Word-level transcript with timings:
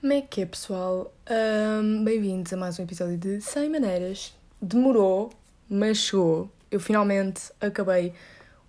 Como 0.00 0.12
é 0.12 0.20
que 0.20 0.42
é, 0.42 0.46
pessoal? 0.46 1.12
Um, 1.28 2.04
Bem-vindos 2.04 2.52
a 2.52 2.56
mais 2.56 2.78
um 2.78 2.84
episódio 2.84 3.18
de 3.18 3.40
100 3.40 3.68
Maneiras. 3.68 4.32
Demorou, 4.62 5.32
mas 5.68 5.98
chegou. 5.98 6.48
Eu 6.70 6.78
finalmente 6.78 7.50
acabei 7.60 8.12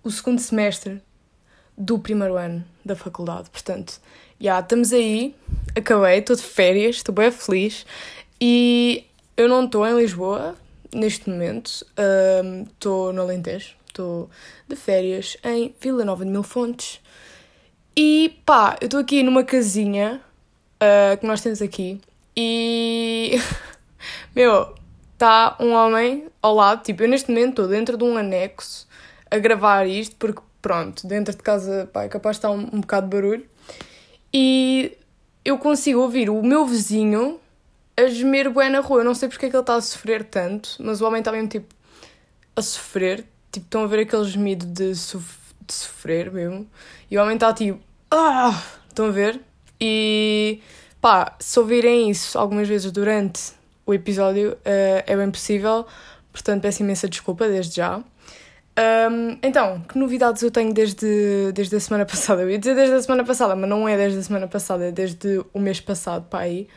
o 0.02 0.10
segundo 0.10 0.40
semestre 0.40 1.00
do 1.78 2.00
primeiro 2.00 2.34
ano 2.34 2.64
da 2.84 2.96
faculdade. 2.96 3.48
Portanto, 3.48 4.00
já 4.40 4.58
estamos 4.58 4.92
aí, 4.92 5.36
acabei, 5.76 6.18
estou 6.18 6.34
de 6.34 6.42
férias, 6.42 6.96
estou 6.96 7.14
bem 7.14 7.30
feliz 7.30 7.86
e 8.40 9.06
eu 9.36 9.48
não 9.48 9.66
estou 9.66 9.86
em 9.86 9.96
Lisboa 9.96 10.56
neste 10.92 11.30
momento, 11.30 11.86
estou 12.72 13.10
um, 13.10 13.12
no 13.12 13.22
Alentejo, 13.22 13.76
estou 13.86 14.28
de 14.66 14.74
férias 14.74 15.36
em 15.44 15.72
Vila 15.80 16.04
Nova 16.04 16.24
de 16.24 16.30
Mil 16.32 16.42
Fontes 16.42 17.00
e 17.96 18.36
pá, 18.44 18.76
eu 18.80 18.86
estou 18.86 18.98
aqui 18.98 19.22
numa 19.22 19.44
casinha 19.44 20.20
uh, 20.82 21.16
que 21.18 21.26
nós 21.26 21.40
temos 21.40 21.60
aqui 21.62 22.00
e. 22.36 23.38
Meu, 24.34 24.74
está 25.12 25.56
um 25.60 25.72
homem 25.72 26.28
ao 26.40 26.54
lado, 26.54 26.82
tipo, 26.82 27.02
eu 27.02 27.08
neste 27.08 27.28
momento 27.28 27.50
estou 27.50 27.68
dentro 27.68 27.96
de 27.98 28.04
um 28.04 28.16
anexo 28.16 28.88
a 29.30 29.38
gravar 29.38 29.86
isto 29.86 30.16
porque, 30.16 30.40
pronto, 30.62 31.06
dentro 31.06 31.36
de 31.36 31.42
casa, 31.42 31.88
pá, 31.92 32.04
é 32.04 32.08
capaz 32.08 32.36
de 32.36 32.38
estar 32.38 32.50
um, 32.50 32.68
um 32.72 32.80
bocado 32.80 33.08
de 33.08 33.16
barulho 33.16 33.46
e 34.32 34.96
eu 35.44 35.58
consigo 35.58 36.00
ouvir 36.00 36.30
o 36.30 36.42
meu 36.42 36.66
vizinho 36.66 37.40
a 37.96 38.06
gemer 38.06 38.50
bué 38.50 38.68
na 38.68 38.80
rua. 38.80 39.00
Eu 39.00 39.04
não 39.04 39.14
sei 39.14 39.28
porque 39.28 39.46
é 39.46 39.50
que 39.50 39.56
ele 39.56 39.62
está 39.62 39.74
a 39.74 39.80
sofrer 39.80 40.24
tanto, 40.24 40.76
mas 40.80 41.00
o 41.00 41.06
homem 41.06 41.20
está 41.20 41.32
mesmo, 41.32 41.48
tipo, 41.48 41.74
a 42.54 42.62
sofrer. 42.62 43.26
Tipo, 43.50 43.66
estão 43.66 43.84
a 43.84 43.86
ver 43.86 44.00
aquele 44.00 44.24
gemido 44.24 44.64
de, 44.66 44.94
sof 44.94 45.26
de 45.66 45.72
sofrer 45.72 46.30
mesmo. 46.30 46.68
E 47.10 47.18
o 47.18 47.22
homem 47.22 47.34
está 47.34 47.52
tipo, 47.52 47.80
ah! 48.10 48.62
Estão 48.88 49.06
a 49.06 49.10
ver? 49.10 49.40
E 49.80 50.60
pá, 51.00 51.34
se 51.38 51.58
ouvirem 51.58 52.10
isso 52.10 52.38
algumas 52.38 52.68
vezes 52.68 52.90
durante 52.92 53.52
o 53.86 53.94
episódio, 53.94 54.52
uh, 54.52 55.02
é 55.06 55.16
bem 55.16 55.30
possível, 55.30 55.86
portanto 56.32 56.62
peço 56.62 56.82
imensa 56.82 57.08
desculpa 57.08 57.48
desde 57.48 57.76
já. 57.76 58.02
Um, 58.78 59.36
então, 59.42 59.80
que 59.80 59.98
novidades 59.98 60.42
eu 60.42 60.50
tenho 60.50 60.72
desde, 60.72 61.52
desde 61.52 61.76
a 61.76 61.80
semana 61.80 62.04
passada? 62.06 62.42
Eu 62.42 62.50
ia 62.50 62.58
dizer 62.58 62.74
desde 62.74 62.94
a 62.94 63.02
semana 63.02 63.24
passada, 63.24 63.54
mas 63.56 63.68
não 63.68 63.88
é 63.88 63.96
desde 63.96 64.18
a 64.18 64.22
semana 64.22 64.48
passada, 64.48 64.86
é 64.86 64.92
desde 64.92 65.44
o 65.52 65.58
mês 65.58 65.80
passado 65.80 66.26
para 66.28 66.40
aí. 66.40 66.68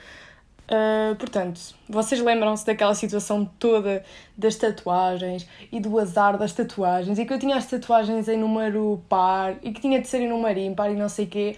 Uh, 0.64 1.16
portanto, 1.17 1.60
vocês 1.90 2.22
lembram-se 2.22 2.66
daquela 2.66 2.95
situação 2.95 3.45
toda 3.60 4.04
das 4.36 4.56
tatuagens 4.56 5.48
e 5.72 5.80
do 5.80 6.00
azar 6.00 6.38
das 6.38 6.54
tatuagens 6.54 7.20
e 7.20 7.26
que 7.26 7.34
eu 7.34 7.38
tinha 7.38 7.58
as 7.58 7.67
tatuagens 7.67 8.30
em 8.30 8.38
número 8.38 9.02
par 9.10 9.56
e 9.62 9.72
que 9.72 9.82
tinha 9.82 10.02
de 10.02 10.08
ser 10.08 10.22
em 10.22 10.30
número 10.30 10.60
ímpar 10.60 10.90
e 10.90 10.95
não 10.95 11.10
sei 11.10 11.26
o 11.26 11.28
quê. 11.28 11.58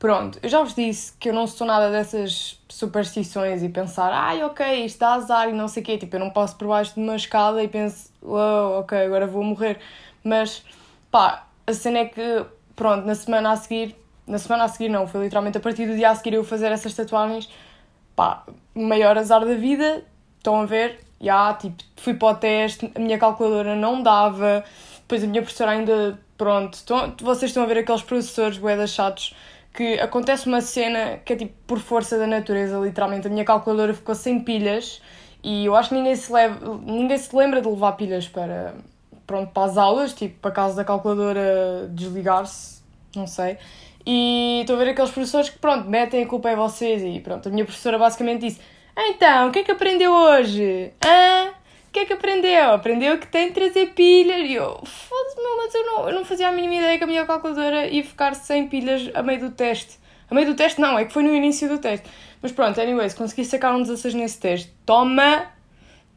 Pronto, 0.00 0.38
eu 0.42 0.48
já 0.48 0.62
vos 0.62 0.74
disse 0.74 1.12
que 1.18 1.28
eu 1.28 1.34
não 1.34 1.46
sou 1.46 1.66
nada 1.66 1.90
dessas 1.90 2.58
superstições 2.70 3.62
e 3.62 3.68
pensar, 3.68 4.10
ai, 4.10 4.42
ok, 4.42 4.86
isto 4.86 4.98
dá 4.98 5.12
azar 5.12 5.50
e 5.50 5.52
não 5.52 5.68
sei 5.68 5.82
o 5.82 5.86
quê. 5.86 5.98
Tipo, 5.98 6.16
eu 6.16 6.20
não 6.20 6.30
passo 6.30 6.56
por 6.56 6.68
baixo 6.68 6.94
de 6.94 7.00
uma 7.00 7.16
escada 7.16 7.62
e 7.62 7.68
penso, 7.68 8.10
uau, 8.22 8.80
ok, 8.80 8.96
agora 8.96 9.26
vou 9.26 9.44
morrer. 9.44 9.78
Mas, 10.24 10.64
pá, 11.10 11.44
a 11.66 11.72
cena 11.74 11.98
é 11.98 12.04
que, 12.06 12.46
pronto, 12.74 13.06
na 13.06 13.14
semana 13.14 13.52
a 13.52 13.56
seguir, 13.56 13.94
na 14.26 14.38
semana 14.38 14.64
a 14.64 14.68
seguir 14.68 14.88
não, 14.88 15.06
foi 15.06 15.22
literalmente 15.24 15.58
a 15.58 15.60
partir 15.60 15.86
do 15.86 15.94
dia 15.94 16.08
a 16.08 16.14
seguir 16.14 16.32
eu 16.32 16.44
fazer 16.44 16.72
essas 16.72 16.94
tatuagens, 16.94 17.46
pá, 18.16 18.44
maior 18.74 19.18
azar 19.18 19.44
da 19.44 19.54
vida, 19.54 20.02
estão 20.38 20.62
a 20.62 20.64
ver? 20.64 20.98
Já, 21.20 21.52
tipo, 21.52 21.76
fui 21.98 22.14
para 22.14 22.28
o 22.28 22.34
teste, 22.36 22.90
a 22.94 22.98
minha 22.98 23.18
calculadora 23.18 23.76
não 23.76 24.02
dava, 24.02 24.64
depois 25.00 25.22
a 25.22 25.26
minha 25.26 25.42
professora 25.42 25.72
ainda, 25.72 26.18
pronto, 26.38 26.72
estão, 26.72 27.14
vocês 27.20 27.50
estão 27.50 27.64
a 27.64 27.66
ver 27.66 27.76
aqueles 27.80 28.00
professores 28.00 28.56
boedas 28.56 28.88
chatos 28.92 29.34
que 29.72 29.98
acontece 30.00 30.46
uma 30.46 30.60
cena 30.60 31.18
que 31.24 31.32
é 31.32 31.36
tipo 31.36 31.54
por 31.66 31.78
força 31.78 32.18
da 32.18 32.26
natureza, 32.26 32.78
literalmente. 32.78 33.26
A 33.26 33.30
minha 33.30 33.44
calculadora 33.44 33.94
ficou 33.94 34.14
sem 34.14 34.40
pilhas 34.40 35.00
e 35.42 35.64
eu 35.66 35.74
acho 35.74 35.90
que 35.90 35.94
ninguém 35.94 36.16
se, 36.16 36.32
leva, 36.32 36.80
ninguém 36.84 37.16
se 37.16 37.34
lembra 37.34 37.60
de 37.60 37.68
levar 37.68 37.92
pilhas 37.92 38.28
para, 38.28 38.74
pronto, 39.26 39.52
para 39.52 39.64
as 39.70 39.78
aulas, 39.78 40.12
tipo, 40.12 40.38
para 40.40 40.50
caso 40.50 40.76
da 40.76 40.84
calculadora 40.84 41.88
desligar-se, 41.92 42.82
não 43.14 43.26
sei. 43.26 43.56
E 44.06 44.60
estou 44.62 44.76
a 44.76 44.78
ver 44.78 44.90
aqueles 44.90 45.10
professores 45.10 45.50
que, 45.50 45.58
pronto, 45.58 45.88
metem 45.88 46.24
a 46.24 46.26
culpa 46.26 46.50
em 46.50 46.56
vocês 46.56 47.02
e 47.02 47.20
pronto. 47.20 47.48
A 47.48 47.52
minha 47.52 47.64
professora 47.64 47.98
basicamente 47.98 48.40
disse: 48.40 48.60
Então, 48.96 49.48
o 49.48 49.52
que 49.52 49.60
é 49.60 49.62
que 49.62 49.70
aprendeu 49.70 50.12
hoje? 50.12 50.92
Hã? 51.04 51.59
O 51.90 51.92
que 51.92 51.98
é 51.98 52.06
que 52.06 52.12
aprendeu? 52.12 52.72
Aprendeu 52.72 53.18
que 53.18 53.26
tem 53.26 53.52
trazer 53.52 53.86
pilhas. 53.94 54.48
E 54.48 54.54
eu, 54.54 54.80
foda-se, 54.86 55.36
meu, 55.42 55.56
mas 55.56 55.74
eu 55.74 55.86
não, 55.86 56.08
eu 56.08 56.14
não 56.14 56.24
fazia 56.24 56.48
a 56.48 56.52
mínima 56.52 56.76
ideia 56.76 56.96
que 56.96 57.02
a 57.02 57.06
minha 57.06 57.26
calculadora 57.26 57.88
ia 57.88 58.04
ficar 58.04 58.32
sem 58.36 58.68
pilhas 58.68 59.10
a 59.12 59.24
meio 59.24 59.40
do 59.40 59.50
teste. 59.50 59.98
A 60.30 60.34
meio 60.34 60.46
do 60.46 60.54
teste, 60.54 60.80
não, 60.80 60.96
é 60.96 61.04
que 61.04 61.12
foi 61.12 61.24
no 61.24 61.34
início 61.34 61.68
do 61.68 61.78
teste. 61.78 62.08
Mas 62.40 62.52
pronto, 62.52 62.80
anyways, 62.80 63.12
consegui 63.14 63.44
sacar 63.44 63.74
um 63.74 63.82
16 63.82 64.14
nesse 64.14 64.38
teste. 64.38 64.72
Toma! 64.86 65.48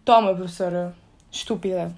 Toma, 0.06 0.35
professora. 0.35 0.94
Estúpida. 1.31 1.91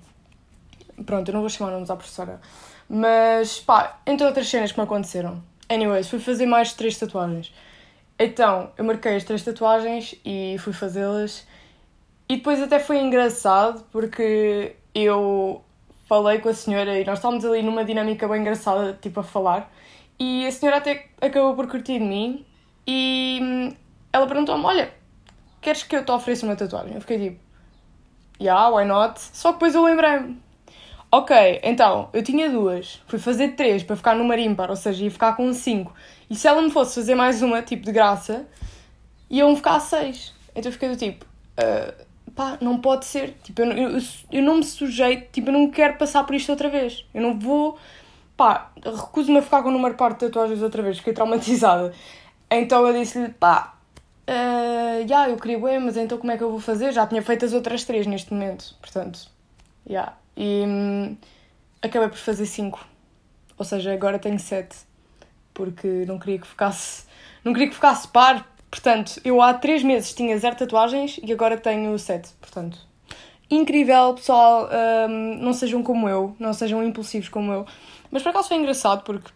Pronto, 1.06 1.28
eu 1.28 1.34
não 1.34 1.42
vou 1.42 1.50
chamar 1.50 1.72
nomes 1.72 1.90
à 1.90 1.98
professora. 1.98 2.40
Mas, 2.88 3.60
pá, 3.60 4.00
entre 4.08 4.26
outras 4.26 4.48
cenas 4.48 4.72
que 4.72 4.80
me 4.80 4.86
aconteceram. 4.86 5.44
Anyways, 5.68 6.08
fui 6.08 6.20
fazer 6.20 6.46
mais 6.46 6.72
três 6.72 6.98
tatuagens. 6.98 7.54
Então, 8.18 8.72
eu 8.78 8.86
marquei 8.86 9.18
as 9.18 9.26
três 9.26 9.44
tatuagens 9.44 10.16
e 10.24 10.56
fui 10.60 10.72
fazê-las. 10.72 11.46
E 12.28 12.38
depois 12.38 12.62
até 12.62 12.80
foi 12.80 13.00
engraçado 13.00 13.86
porque 13.92 14.76
eu 14.94 15.64
falei 16.08 16.40
com 16.40 16.50
a 16.50 16.54
senhora 16.54 17.00
e 17.00 17.06
nós 17.06 17.20
estávamos 17.20 17.46
ali 17.46 17.62
numa 17.62 17.84
dinâmica 17.84 18.28
bem 18.28 18.42
engraçada, 18.42 18.98
tipo 19.00 19.20
a 19.20 19.24
falar, 19.24 19.72
e 20.20 20.46
a 20.48 20.52
senhora 20.52 20.78
até 20.78 21.08
acabou 21.22 21.56
por 21.56 21.68
curtir 21.68 22.00
de 22.00 22.06
mim 22.06 22.46
e 22.88 23.40
hum, 23.42 23.76
ela 24.14 24.26
perguntou-me: 24.28 24.64
Olha, 24.64 24.94
queres 25.62 25.84
que 25.84 25.96
eu 25.96 26.06
te 26.06 26.12
ofereça 26.12 26.46
uma 26.46 26.56
tatuagem? 26.56 26.96
Eu 26.96 27.02
fiquei 27.02 27.20
tipo, 27.20 27.40
yeah, 28.42 28.70
why 28.70 28.86
not? 28.86 29.20
Só 29.20 29.50
que 29.50 29.56
depois 29.56 29.76
eu 29.76 29.84
lembrei-me: 29.84 30.42
Ok, 31.12 31.62
então 31.64 32.10
eu 32.14 32.24
tinha 32.24 32.50
duas, 32.50 33.02
fui 33.08 33.20
fazer 33.20 33.50
três 33.50 33.84
para 33.84 33.96
ficar 33.96 34.16
no 34.16 34.34
ímpar, 34.34 34.70
ou 34.70 34.76
seja, 34.76 35.04
ia 35.04 35.12
ficar 35.12 35.36
com 35.36 35.52
cinco. 35.54 35.94
E 36.30 36.36
se 36.36 36.48
ela 36.48 36.62
me 36.62 36.72
fosse 36.72 36.96
fazer 36.96 37.16
mais 37.16 37.42
uma, 37.42 37.62
tipo 37.62 37.86
de 37.86 37.92
graça, 37.92 38.48
iam 39.30 39.56
ficar 39.56 39.80
seis. 39.80 40.34
Então 40.56 40.70
eu 40.70 40.74
fiquei 40.74 40.90
do 40.90 40.96
tipo. 40.96 41.26
Uh, 41.58 42.05
pá, 42.34 42.58
não 42.62 42.80
pode 42.80 43.06
ser. 43.06 43.36
Tipo, 43.44 43.62
eu, 43.62 43.72
eu, 43.72 44.00
eu 44.32 44.44
não 44.44 44.58
me 44.58 44.64
sujeito, 44.64 45.32
tipo, 45.32 45.50
eu 45.50 45.54
não 45.54 45.70
quero 45.70 45.98
passar 45.98 46.24
por 46.24 46.36
isto 46.36 46.50
outra 46.50 46.70
vez. 46.70 47.06
Eu 47.14 47.22
não 47.22 47.38
vou, 47.38 47.78
pá, 48.38 48.72
recuso-me 48.84 49.38
a 49.40 49.42
ficar 49.42 49.62
com 49.64 49.70
o 49.70 49.72
número 49.72 49.96
par 49.96 50.14
de 50.14 50.20
tatuagens 50.20 50.62
outra 50.62 50.82
vez, 50.82 50.98
fiquei 50.98 51.14
traumatizada. 51.14 51.94
Então 52.50 52.86
eu 52.88 52.94
disse-lhe, 52.94 53.30
pá, 53.30 53.76
uh, 54.30 55.02
yeah, 55.02 55.30
eu 55.30 55.38
queria 55.38 55.60
bem, 55.60 55.80
mas 55.80 55.98
então 55.98 56.18
como 56.18 56.32
é 56.32 56.38
que 56.38 56.44
eu 56.44 56.52
vou 56.52 56.60
fazer? 56.60 56.92
Já 56.92 57.08
tinha 57.08 57.22
feito 57.22 57.46
as 57.46 57.54
outras 57.54 57.84
três 57.84 58.06
neste 58.06 58.34
momento, 58.34 58.76
portanto, 58.80 59.28
yeah. 59.88 60.16
E 60.38 60.64
hum, 60.68 61.18
acabei 61.82 62.10
por 62.10 62.18
fazer 62.18 62.46
cinco. 62.46 62.86
Ou 63.58 63.64
seja, 63.64 63.94
agora 63.94 64.20
tenho 64.20 64.40
sete. 64.40 64.78
Porque 65.54 65.88
não 66.06 66.20
queria 66.20 66.40
que 66.40 66.48
ficasse. 66.48 67.06
Não 67.44 67.54
queria 67.54 67.70
que 67.70 67.76
ficasse 67.76 68.08
par, 68.08 68.46
Portanto, 68.76 69.22
eu 69.24 69.42
há 69.42 69.54
três 69.54 69.82
meses 69.82 70.14
tinha 70.14 70.38
zero 70.38 70.58
tatuagens 70.58 71.18
e 71.24 71.32
agora 71.32 71.56
tenho 71.56 71.98
sete. 71.98 72.32
Portanto, 72.42 72.78
incrível, 73.50 74.14
pessoal. 74.16 74.68
Um, 75.10 75.38
não 75.38 75.54
sejam 75.54 75.82
como 75.82 76.10
eu, 76.10 76.36
não 76.38 76.54
sejam 76.54 76.84
impulsivos 76.84 77.30
como 77.30 77.54
eu. 77.54 77.66
Mas 78.12 78.22
por 78.22 78.30
acaso 78.30 78.50
foi 78.50 78.58
engraçado 78.58 79.02
porque 79.04 79.32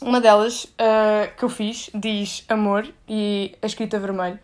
uma 0.00 0.22
delas 0.22 0.64
uh, 0.64 1.36
que 1.36 1.42
eu 1.42 1.50
fiz 1.50 1.90
diz 1.94 2.46
amor 2.48 2.88
e 3.06 3.54
a 3.60 3.66
escrita 3.66 3.98
vermelho. 3.98 4.38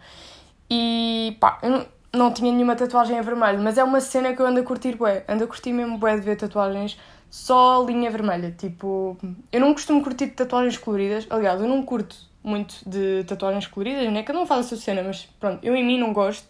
E 0.70 1.34
pá, 1.40 1.58
eu 1.62 1.70
não, 1.70 1.86
não 2.12 2.30
tinha 2.30 2.52
nenhuma 2.52 2.76
tatuagem 2.76 3.16
em 3.16 3.22
vermelho, 3.22 3.60
mas 3.60 3.78
é 3.78 3.82
uma 3.82 4.02
cena 4.02 4.34
que 4.34 4.42
eu 4.42 4.46
ando 4.46 4.60
a 4.60 4.62
curtir 4.62 4.94
bué. 4.94 5.24
Ando 5.26 5.44
a 5.44 5.46
curtir 5.46 5.72
mesmo 5.72 5.96
bué 5.96 6.14
de 6.16 6.20
ver 6.20 6.36
tatuagens 6.36 6.98
só 7.30 7.82
linha 7.82 8.10
vermelha. 8.10 8.50
Tipo, 8.50 9.16
eu 9.50 9.58
não 9.58 9.72
costumo 9.72 10.02
curtir 10.02 10.26
tatuagens 10.28 10.76
coloridas. 10.76 11.26
Aliás, 11.30 11.58
eu 11.58 11.66
não 11.66 11.82
curto 11.82 12.27
muito 12.48 12.76
de 12.88 13.24
tatuagens 13.24 13.66
coloridas, 13.66 14.12
né? 14.12 14.22
Cada 14.22 14.38
um 14.40 14.46
faz 14.46 14.66
a 14.66 14.68
sua 14.68 14.78
cena, 14.78 15.02
mas 15.02 15.28
pronto, 15.38 15.64
eu 15.64 15.76
em 15.76 15.84
mim 15.84 15.98
não 15.98 16.12
gosto. 16.12 16.46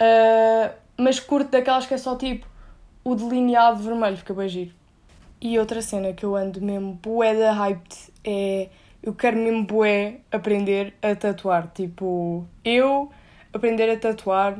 Uh, 0.00 0.72
mas 0.96 1.18
curto 1.18 1.50
daquelas 1.50 1.86
que 1.86 1.94
é 1.94 1.98
só 1.98 2.16
tipo 2.16 2.46
o 3.04 3.14
delineado 3.14 3.82
vermelho, 3.82 4.16
fica 4.16 4.34
bem 4.34 4.48
giro. 4.48 4.72
E 5.40 5.58
outra 5.58 5.82
cena 5.82 6.12
que 6.12 6.24
eu 6.24 6.36
ando 6.36 6.60
mesmo 6.60 6.94
bué 7.02 7.34
da 7.34 7.52
hyped 7.52 8.12
é. 8.24 8.68
Eu 9.02 9.12
quero 9.12 9.36
mesmo 9.36 9.64
bué 9.64 10.20
aprender 10.30 10.94
a 11.02 11.16
tatuar. 11.16 11.72
Tipo, 11.74 12.46
eu 12.64 13.10
aprender 13.52 13.90
a 13.90 13.96
tatuar, 13.98 14.56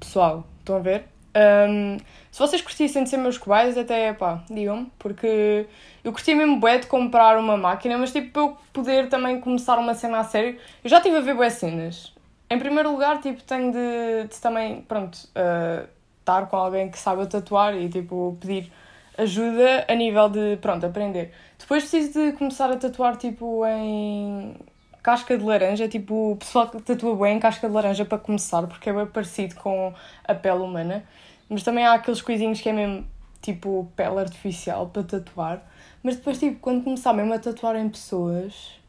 pessoal, 0.00 0.46
estão 0.60 0.76
a 0.76 0.78
ver? 0.78 1.11
Um, 1.34 1.96
se 2.30 2.38
vocês 2.38 2.60
curtissem 2.62 3.04
de 3.04 3.10
ser 3.10 3.16
meus 3.16 3.38
cobaias, 3.38 3.76
até 3.76 4.12
pá, 4.12 4.42
digam-me, 4.50 4.90
porque 4.98 5.66
eu 6.04 6.12
curti 6.12 6.34
mesmo 6.34 6.58
bué 6.58 6.78
de 6.78 6.86
comprar 6.86 7.38
uma 7.38 7.56
máquina, 7.56 7.96
mas 7.98 8.12
tipo, 8.12 8.30
para 8.30 8.42
eu 8.42 8.56
poder 8.72 9.08
também 9.08 9.40
começar 9.40 9.78
uma 9.78 9.94
cena 9.94 10.18
a 10.18 10.24
sério, 10.24 10.58
eu 10.84 10.90
já 10.90 10.98
estive 10.98 11.16
a 11.16 11.20
ver 11.20 11.34
bué 11.34 11.50
cenas. 11.50 12.14
Em 12.50 12.58
primeiro 12.58 12.92
lugar, 12.92 13.20
tipo, 13.20 13.42
tenho 13.42 13.72
de, 13.72 14.28
de 14.28 14.40
também, 14.40 14.82
pronto, 14.82 15.16
uh, 15.36 15.88
estar 16.20 16.46
com 16.48 16.56
alguém 16.56 16.90
que 16.90 16.98
saiba 16.98 17.26
tatuar 17.26 17.74
e 17.76 17.88
tipo, 17.88 18.36
pedir 18.40 18.70
ajuda 19.16 19.86
a 19.88 19.94
nível 19.94 20.28
de, 20.28 20.58
pronto, 20.60 20.84
aprender. 20.84 21.32
Depois 21.58 21.82
preciso 21.84 22.12
de 22.12 22.32
começar 22.32 22.70
a 22.70 22.76
tatuar, 22.76 23.16
tipo, 23.16 23.64
em 23.66 24.54
casca 25.02 25.36
de 25.36 25.44
laranja, 25.44 25.88
tipo, 25.88 26.32
o 26.32 26.36
pessoal 26.36 26.68
que 26.68 26.80
tatua 26.80 27.16
bem 27.16 27.38
casca 27.40 27.68
de 27.68 27.74
laranja 27.74 28.04
para 28.04 28.18
começar, 28.18 28.66
porque 28.66 28.90
é 28.90 28.92
bem 28.92 29.06
parecido 29.06 29.56
com 29.56 29.92
a 30.24 30.34
pele 30.34 30.60
humana. 30.60 31.04
Mas 31.48 31.62
também 31.62 31.84
há 31.84 31.94
aqueles 31.94 32.22
coisinhos 32.22 32.60
que 32.60 32.68
é 32.68 32.72
mesmo 32.72 33.04
tipo 33.40 33.90
pele 33.96 34.20
artificial 34.20 34.86
para 34.86 35.02
tatuar. 35.02 35.62
Mas 36.02 36.16
depois, 36.16 36.38
tipo, 36.38 36.58
quando 36.60 36.84
começar 36.84 37.12
mesmo 37.12 37.34
a 37.34 37.38
tatuar 37.38 37.76
em 37.76 37.88
pessoas, 37.88 38.80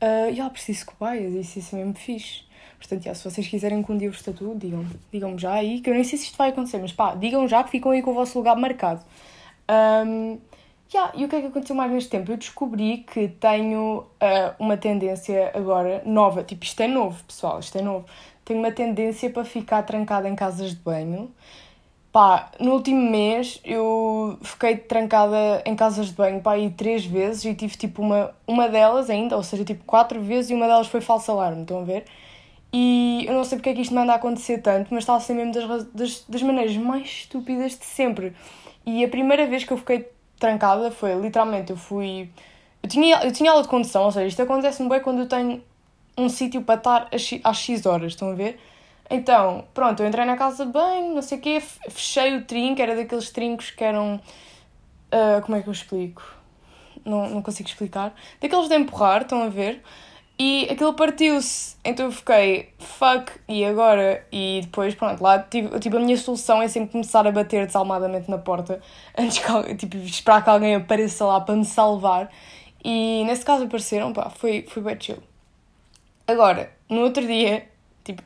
uh, 0.00 0.34
já 0.34 0.48
preciso 0.50 0.86
cobaias, 0.86 1.34
isso, 1.34 1.58
isso 1.58 1.76
é 1.76 1.78
mesmo 1.78 1.94
fixe. 1.94 2.42
Portanto, 2.78 3.04
já, 3.04 3.14
se 3.14 3.30
vocês 3.30 3.46
quiserem 3.46 3.82
que 3.82 3.92
um 3.92 3.98
dia 3.98 4.10
vos 4.10 4.22
tatue, 4.22 4.56
digam-me. 4.56 4.88
Digam-me 5.12 5.38
já 5.38 5.52
aí, 5.52 5.80
que 5.80 5.90
eu 5.90 5.94
nem 5.94 6.02
sei 6.02 6.18
se 6.18 6.24
isto 6.24 6.38
vai 6.38 6.48
acontecer, 6.48 6.78
mas 6.78 6.92
pá, 6.92 7.14
digam 7.14 7.46
já 7.46 7.62
que 7.62 7.70
ficam 7.70 7.92
aí 7.92 8.00
com 8.00 8.10
o 8.10 8.14
vosso 8.14 8.38
lugar 8.38 8.56
marcado. 8.56 9.04
Um, 9.70 10.38
yeah, 10.92 11.12
e 11.16 11.24
o 11.24 11.28
que 11.28 11.36
é 11.36 11.40
que 11.40 11.46
aconteceu 11.48 11.76
mais 11.76 11.90
neste 11.92 12.10
tempo? 12.10 12.32
Eu 12.32 12.36
descobri 12.36 12.98
que 12.98 13.28
tenho 13.28 13.98
uh, 13.98 14.54
uma 14.58 14.76
tendência 14.76 15.50
agora 15.54 16.02
nova, 16.04 16.42
tipo, 16.42 16.64
isto 16.64 16.80
é 16.80 16.86
novo, 16.88 17.22
pessoal, 17.24 17.60
isto 17.60 17.76
é 17.78 17.82
novo. 17.82 18.06
Tenho 18.44 18.60
uma 18.60 18.72
tendência 18.72 19.30
para 19.30 19.44
ficar 19.44 19.82
trancada 19.82 20.28
em 20.28 20.34
casas 20.34 20.70
de 20.70 20.76
banho 20.76 21.30
Pá, 22.12 22.50
no 22.58 22.72
último 22.72 23.08
mês 23.08 23.60
eu 23.64 24.36
fiquei 24.42 24.76
trancada 24.76 25.62
em 25.64 25.76
casas 25.76 26.08
de 26.08 26.14
banho 26.14 26.40
pá, 26.40 26.54
aí 26.54 26.68
três 26.68 27.04
vezes 27.04 27.44
e 27.44 27.54
tive 27.54 27.76
tipo 27.76 28.02
uma, 28.02 28.34
uma 28.48 28.68
delas 28.68 29.08
ainda, 29.08 29.36
ou 29.36 29.44
seja, 29.44 29.64
tipo 29.64 29.84
quatro 29.84 30.20
vezes 30.20 30.50
e 30.50 30.54
uma 30.54 30.66
delas 30.66 30.88
foi 30.88 31.00
falso 31.00 31.30
alarme, 31.30 31.62
estão 31.62 31.80
a 31.80 31.84
ver? 31.84 32.04
E 32.72 33.24
eu 33.28 33.34
não 33.34 33.44
sei 33.44 33.58
porque 33.58 33.70
é 33.70 33.74
que 33.74 33.82
isto 33.82 33.94
me 33.94 34.00
anda 34.00 34.12
a 34.12 34.16
acontecer 34.16 34.58
tanto, 34.58 34.88
mas 34.92 35.04
está 35.04 35.14
a 35.14 35.20
ser 35.20 35.34
mesmo 35.34 35.52
das, 35.52 35.84
das, 35.92 36.24
das 36.28 36.42
maneiras 36.42 36.76
mais 36.76 37.06
estúpidas 37.06 37.78
de 37.78 37.84
sempre. 37.84 38.34
E 38.84 39.04
a 39.04 39.08
primeira 39.08 39.46
vez 39.46 39.62
que 39.64 39.72
eu 39.72 39.78
fiquei 39.78 40.08
trancada 40.40 40.90
foi 40.90 41.14
literalmente, 41.14 41.70
eu 41.70 41.76
fui. 41.76 42.28
Eu 42.82 42.88
tinha, 42.88 43.22
eu 43.22 43.32
tinha 43.32 43.50
aula 43.50 43.62
de 43.62 43.68
condução, 43.68 44.04
ou 44.04 44.10
seja, 44.10 44.26
isto 44.26 44.42
acontece-me 44.42 44.88
bem 44.88 45.00
quando 45.00 45.20
eu 45.20 45.28
tenho 45.28 45.62
um 46.18 46.28
sítio 46.28 46.62
para 46.62 46.74
estar 46.76 47.08
às 47.44 47.58
X 47.58 47.86
horas, 47.86 48.12
estão 48.12 48.30
a 48.30 48.34
ver? 48.34 48.58
Então, 49.08 49.64
pronto, 49.74 50.02
eu 50.02 50.08
entrei 50.08 50.24
na 50.24 50.36
casa 50.36 50.64
de 50.64 50.72
banho, 50.72 51.14
não 51.14 51.22
sei 51.22 51.38
o 51.38 51.40
quê, 51.40 51.60
fechei 51.60 52.36
o 52.36 52.44
trinco, 52.44 52.80
era 52.80 52.96
daqueles 52.96 53.30
trincos 53.30 53.70
que 53.70 53.84
eram. 53.84 54.20
Uh, 55.12 55.42
como 55.42 55.56
é 55.56 55.62
que 55.62 55.68
eu 55.68 55.72
explico? 55.72 56.22
Não, 57.04 57.28
não 57.28 57.42
consigo 57.42 57.68
explicar. 57.68 58.14
Daqueles 58.40 58.68
de 58.68 58.76
empurrar, 58.76 59.22
estão 59.22 59.42
a 59.42 59.48
ver? 59.48 59.82
E 60.42 60.66
aquilo 60.70 60.94
partiu-se. 60.94 61.76
Então 61.84 62.06
eu 62.06 62.12
fiquei, 62.12 62.72
fuck, 62.78 63.30
e 63.46 63.62
agora? 63.62 64.26
E 64.32 64.60
depois, 64.62 64.94
pronto, 64.94 65.22
lá 65.22 65.38
tipo, 65.40 65.78
tipo, 65.78 65.98
a 65.98 66.00
minha 66.00 66.16
solução 66.16 66.62
é 66.62 66.68
sempre 66.68 66.92
começar 66.92 67.26
a 67.26 67.30
bater 67.30 67.66
desalmadamente 67.66 68.30
na 68.30 68.38
porta 68.38 68.80
antes 69.18 69.38
que 69.38 69.74
tipo, 69.74 69.96
esperar 69.98 70.42
que 70.42 70.48
alguém 70.48 70.76
apareça 70.76 71.26
lá 71.26 71.40
para 71.42 71.56
me 71.56 71.64
salvar. 71.66 72.30
E 72.82 73.22
nesse 73.26 73.44
caso 73.44 73.64
apareceram, 73.64 74.14
pá, 74.14 74.30
foi, 74.30 74.64
foi 74.66 74.82
bem 74.82 74.96
chill. 74.98 75.18
Agora, 76.26 76.70
no 76.88 77.02
outro 77.02 77.26
dia, 77.26 77.68
tipo, 78.02 78.22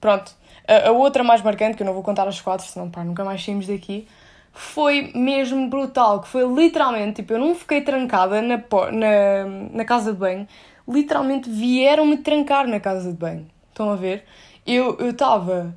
Pronto. 0.00 0.32
A, 0.68 0.88
a, 0.88 0.92
outra 0.92 1.24
mais 1.24 1.42
marcante, 1.42 1.76
que 1.76 1.82
eu 1.82 1.86
não 1.86 1.94
vou 1.94 2.02
contar 2.02 2.28
as 2.28 2.40
quatro, 2.40 2.66
senão 2.66 2.90
pá, 2.90 3.04
nunca 3.04 3.24
mais 3.24 3.44
saímos 3.44 3.66
daqui, 3.66 4.06
foi 4.52 5.12
mesmo 5.14 5.68
brutal, 5.68 6.20
que 6.20 6.28
foi 6.28 6.44
literalmente, 6.46 7.22
tipo, 7.22 7.32
eu 7.32 7.38
não 7.38 7.54
fiquei 7.54 7.80
trancada 7.80 8.42
na, 8.42 8.56
na, 8.56 9.44
na 9.72 9.84
casa 9.84 10.12
de 10.12 10.18
banho, 10.18 10.46
literalmente 10.88 11.48
vieram-me 11.50 12.18
trancar 12.18 12.66
na 12.66 12.80
casa 12.80 13.10
de 13.10 13.16
banho. 13.16 13.46
Estão 13.68 13.90
a 13.90 13.96
ver? 13.96 14.24
Eu 14.66 15.10
estava 15.10 15.76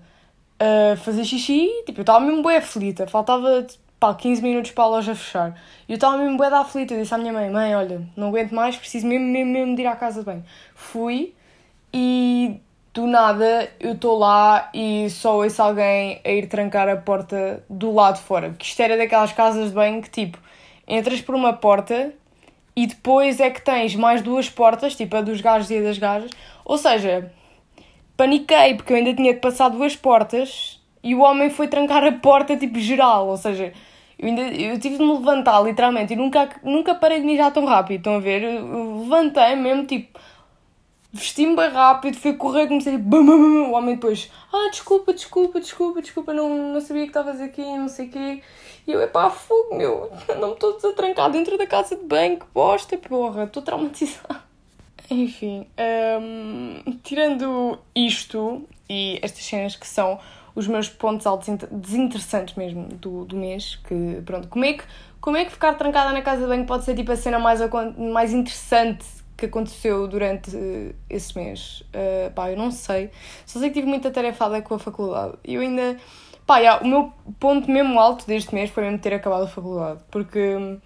a 0.60 0.98
fazer 0.98 1.24
xixi, 1.24 1.70
tipo, 1.86 2.00
eu 2.00 2.04
estava 2.04 2.20
mesmo 2.20 2.44
bem 2.44 2.58
aflita, 2.58 3.08
faltava 3.08 3.66
pá, 4.00 4.14
15 4.14 4.42
minutos 4.42 4.72
para 4.72 4.86
a 4.86 4.88
loja 4.88 5.14
fechar. 5.14 5.60
E 5.88 5.92
eu 5.92 5.96
estava 5.96 6.18
mesmo 6.18 6.38
bem 6.38 6.50
da 6.50 6.60
aflita, 6.60 6.94
eu 6.94 7.02
disse 7.02 7.14
à 7.14 7.18
minha 7.18 7.34
mãe, 7.34 7.50
mãe, 7.50 7.76
olha, 7.76 8.02
não 8.16 8.30
aguento 8.30 8.54
mais, 8.54 8.76
preciso 8.76 9.06
mesmo, 9.06 9.28
mesmo, 9.28 9.52
mesmo 9.52 9.76
de 9.76 9.82
ir 9.82 9.88
à 9.88 9.96
casa 9.96 10.22
de 10.22 10.26
banho. 10.26 10.44
Fui 10.74 11.34
e 11.94 12.60
do 12.94 13.06
nada 13.06 13.70
eu 13.80 13.94
estou 13.94 14.18
lá 14.18 14.70
e 14.74 15.10
só 15.10 15.38
ouço 15.38 15.62
alguém 15.62 16.22
a 16.24 16.30
ir 16.30 16.48
trancar 16.48 16.88
a 16.90 16.98
porta 16.98 17.64
do 17.70 17.94
lado 17.94 18.16
de 18.16 18.22
fora. 18.22 18.50
Porque 18.50 18.66
isto 18.66 18.80
era 18.82 18.98
daquelas 18.98 19.32
casas 19.34 19.70
de 19.70 19.76
banho 19.76 20.02
que 20.02 20.10
tipo, 20.10 20.40
entras 20.88 21.22
por 21.22 21.36
uma 21.36 21.54
porta 21.54 22.14
e 22.80 22.88
depois 22.88 23.42
é 23.42 23.50
que 23.50 23.62
tens 23.62 23.94
mais 23.94 24.22
duas 24.22 24.50
portas, 24.50 24.96
tipo 24.96 25.14
a 25.18 25.20
dos 25.20 25.42
gajos 25.42 25.70
e 25.70 25.80
a 25.80 25.82
das 25.82 25.98
gajas. 25.98 26.32
Ou 26.64 26.78
seja, 26.78 27.30
paniquei 28.16 28.74
porque 28.76 28.94
eu 28.94 28.98
ainda 28.98 29.14
tinha 29.14 29.34
que 29.34 29.42
passar 29.42 29.68
duas 29.68 29.98
portas 29.98 30.80
e 31.04 31.14
o 31.14 31.20
homem 31.20 31.50
foi 31.50 31.68
trancar 31.68 32.06
a 32.06 32.14
porta 32.14 32.56
tipo 32.56 32.80
geral. 32.80 33.28
Ou 33.28 33.36
seja, 33.36 33.74
eu, 34.18 34.30
ainda, 34.30 34.44
eu 34.44 34.80
tive 34.80 34.98
de 34.98 35.04
me 35.04 35.12
levantar 35.12 35.62
literalmente 35.62 36.14
e 36.14 36.16
nunca, 36.16 36.48
nunca 36.64 36.96
parei 36.96 37.20
de 37.20 37.26
mijar 37.26 37.52
tão 37.52 37.66
rápido. 37.66 37.98
Estão 37.98 38.16
a 38.16 38.20
ver? 38.20 38.44
Eu 38.44 39.02
levantei 39.02 39.58
mesmo 39.58 39.86
tipo 39.86 40.18
vesti-me 41.12 41.56
bem 41.56 41.70
rápido, 41.70 42.18
fui 42.18 42.34
correr, 42.34 42.68
comecei 42.68 42.96
a 42.96 42.98
bum, 42.98 43.70
o 43.70 43.72
homem 43.72 43.96
depois, 43.96 44.30
ah, 44.54 44.70
desculpa, 44.70 45.14
desculpa, 45.14 45.60
desculpa, 45.60 46.02
desculpa, 46.02 46.34
não, 46.34 46.74
não 46.74 46.82
sabia 46.82 47.04
que 47.04 47.10
estavas 47.10 47.42
aqui, 47.42 47.62
não 47.62 47.88
sei 47.88 48.08
o 48.08 48.10
quê. 48.10 48.44
E 48.86 48.92
eu, 48.92 49.02
epá, 49.02 49.30
fogo, 49.30 49.76
meu, 49.76 50.12
andam-me 50.30 50.56
todos 50.56 50.84
a 50.86 50.94
trancar 50.94 51.32
dentro 51.32 51.58
da 51.58 51.66
casa 51.66 51.96
de 51.96 52.04
banho, 52.04 52.38
que 52.38 52.46
bosta, 52.54 52.98
porra, 52.98 53.44
estou 53.44 53.64
traumatizada. 53.64 54.44
Enfim, 55.10 55.66
um, 56.22 56.84
tirando 57.04 57.80
isto 57.96 58.64
e 58.88 59.20
estas 59.24 59.44
cenas 59.44 59.76
que 59.76 59.88
são 59.88 60.20
os 60.54 60.68
meus 60.68 60.88
pontos 60.88 61.26
altos 61.26 61.48
desinteressantes 61.72 62.54
mesmo 62.56 62.88
do, 62.88 63.26
do 63.26 63.36
mês, 63.36 63.80
que 63.88 64.22
pronto, 64.24 64.48
como 64.48 64.66
é 64.66 64.74
que, 64.74 64.84
como 65.20 65.38
é 65.38 65.46
que 65.46 65.52
ficar 65.52 65.74
trancada 65.74 66.12
na 66.12 66.22
casa 66.22 66.42
de 66.42 66.48
banho 66.48 66.66
pode 66.66 66.84
ser 66.84 66.96
tipo 66.96 67.12
a 67.12 67.16
cena 67.16 67.40
mais, 67.40 67.60
mais 67.98 68.34
interessante 68.34 69.06
que 69.40 69.46
aconteceu 69.46 70.08
durante 70.08 70.52
esse 71.10 71.38
mês? 71.38 71.82
Uh, 71.94 72.32
pá, 72.34 72.52
eu 72.52 72.58
não 72.58 72.72
sei. 72.72 73.10
Só 73.46 73.60
sei 73.60 73.70
que 73.70 73.76
tive 73.76 73.88
muita 73.88 74.12
tarefada 74.12 74.62
com 74.62 74.76
a 74.76 74.80
faculdade. 74.80 75.34
E 75.44 75.56
eu 75.56 75.62
ainda. 75.62 75.98
Pá, 76.46 76.58
yeah, 76.60 76.84
o 76.84 76.88
meu 76.88 77.14
ponto 77.40 77.70
mesmo 77.70 78.00
alto 78.00 78.26
deste 78.28 78.54
mês 78.54 78.70
foi 78.70 78.84
mesmo 78.84 79.00
ter 79.00 79.14
acabado 79.14 79.44
a 79.44 79.48
faculdade. 79.48 80.02
Porque. 80.12 80.78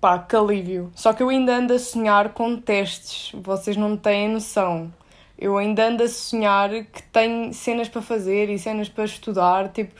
Pá, 0.00 0.18
que 0.18 0.34
alívio. 0.34 0.90
Só 0.94 1.12
que 1.12 1.22
eu 1.22 1.28
ainda 1.28 1.56
ando 1.56 1.74
a 1.74 1.78
sonhar 1.78 2.30
com 2.30 2.56
testes. 2.56 3.32
Vocês 3.40 3.76
não 3.76 3.96
têm 3.96 4.28
noção. 4.28 4.92
Eu 5.38 5.58
ainda 5.58 5.86
ando 5.88 6.04
a 6.04 6.08
sonhar 6.08 6.70
que 6.70 7.02
tenho 7.04 7.52
cenas 7.52 7.88
para 7.88 8.02
fazer 8.02 8.48
e 8.48 8.58
cenas 8.58 8.88
para 8.88 9.04
estudar. 9.04 9.68
Tipo, 9.70 9.94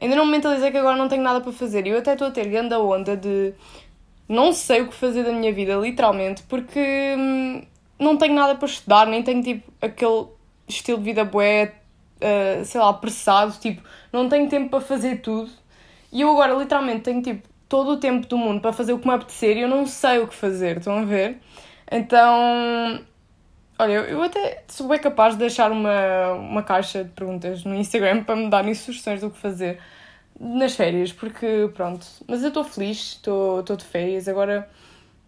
ainda 0.00 0.16
não 0.16 0.24
me 0.24 0.32
mentalizei 0.32 0.70
que 0.70 0.78
agora 0.78 0.96
não 0.96 1.08
tenho 1.08 1.22
nada 1.22 1.40
para 1.40 1.52
fazer. 1.52 1.86
E 1.86 1.90
eu 1.90 1.98
até 1.98 2.12
estou 2.12 2.28
a 2.28 2.30
ter 2.30 2.48
grande 2.48 2.74
onda 2.74 3.16
de 3.16 3.54
não 4.30 4.52
sei 4.52 4.82
o 4.82 4.86
que 4.86 4.94
fazer 4.94 5.24
da 5.24 5.32
minha 5.32 5.52
vida, 5.52 5.74
literalmente, 5.74 6.44
porque 6.44 6.78
hum, 7.18 7.62
não 7.98 8.16
tenho 8.16 8.32
nada 8.32 8.54
para 8.54 8.68
estudar, 8.68 9.04
nem 9.06 9.24
tenho 9.24 9.42
tipo 9.42 9.72
aquele 9.82 10.26
estilo 10.68 10.98
de 10.98 11.04
vida 11.04 11.24
bué, 11.24 11.74
uh, 12.22 12.64
sei 12.64 12.80
lá, 12.80 12.90
apressado, 12.90 13.52
tipo, 13.58 13.82
não 14.12 14.28
tenho 14.28 14.48
tempo 14.48 14.70
para 14.70 14.80
fazer 14.80 15.20
tudo. 15.20 15.50
E 16.12 16.20
eu 16.20 16.30
agora 16.30 16.54
literalmente 16.54 17.00
tenho 17.00 17.20
tipo 17.20 17.48
todo 17.68 17.90
o 17.92 17.96
tempo 17.96 18.24
do 18.28 18.38
mundo 18.38 18.60
para 18.60 18.72
fazer 18.72 18.92
o 18.92 19.00
que 19.00 19.08
me 19.08 19.14
apetecer 19.14 19.56
e 19.56 19.62
eu 19.62 19.68
não 19.68 19.84
sei 19.84 20.20
o 20.20 20.28
que 20.28 20.34
fazer, 20.34 20.78
estão 20.78 20.98
a 20.98 21.04
ver? 21.04 21.38
Então, 21.90 23.00
olha, 23.80 23.92
eu 23.92 24.22
até 24.22 24.62
sou 24.68 24.86
bem 24.86 25.00
capaz 25.00 25.34
de 25.34 25.40
deixar 25.40 25.72
uma, 25.72 26.32
uma 26.34 26.62
caixa 26.62 27.02
de 27.02 27.10
perguntas 27.10 27.64
no 27.64 27.74
Instagram 27.74 28.22
para 28.22 28.36
me 28.36 28.48
darem 28.48 28.74
sugestões 28.74 29.20
do 29.22 29.30
que 29.30 29.38
fazer 29.38 29.80
nas 30.40 30.74
férias, 30.74 31.12
porque 31.12 31.70
pronto, 31.74 32.06
mas 32.26 32.42
eu 32.42 32.48
estou 32.48 32.64
feliz, 32.64 33.12
estou 33.12 33.62
de 33.62 33.84
férias, 33.84 34.26
agora 34.26 34.68